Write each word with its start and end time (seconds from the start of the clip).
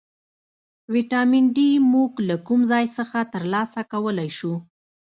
ویټامین 0.93 1.45
ډي 1.55 1.69
موږ 1.93 2.11
له 2.29 2.35
کوم 2.47 2.59
ځای 2.71 2.85
څخه 2.97 3.17
ترلاسه 3.33 3.81
کولی 3.91 4.29
شو 4.37 4.53